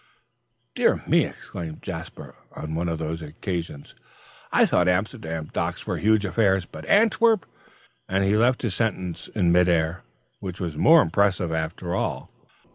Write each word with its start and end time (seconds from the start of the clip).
"Dear 0.73 1.03
me!" 1.05 1.25
exclaimed 1.27 1.83
Jasper, 1.83 2.33
on 2.53 2.73
one 2.73 2.89
of 2.89 2.97
these 2.97 3.21
occasions, 3.21 3.93
"I 4.51 4.65
thought 4.65 4.87
Amsterdam 4.87 5.51
docks 5.53 5.85
were 5.85 5.99
huge 5.99 6.25
affairs, 6.25 6.65
but 6.65 6.85
Antwerp!" 6.87 7.45
And 8.09 8.23
he 8.23 8.35
left 8.35 8.63
his 8.63 8.73
sentence 8.73 9.27
in 9.35 9.51
mid 9.51 9.69
air, 9.69 10.01
which 10.39 10.59
was 10.59 10.75
more 10.75 11.03
impressive 11.03 11.51
after 11.51 11.93
all. 11.93 12.31